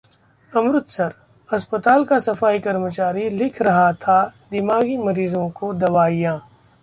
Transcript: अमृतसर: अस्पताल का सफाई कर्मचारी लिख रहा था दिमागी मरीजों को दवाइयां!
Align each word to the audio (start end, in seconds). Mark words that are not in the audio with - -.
अमृतसर: 0.53 1.13
अस्पताल 1.49 2.05
का 2.05 2.17
सफाई 2.19 2.59
कर्मचारी 2.59 3.29
लिख 3.29 3.61
रहा 3.61 3.91
था 4.01 4.17
दिमागी 4.51 4.97
मरीजों 4.97 5.49
को 5.51 5.73
दवाइयां! 5.75 6.37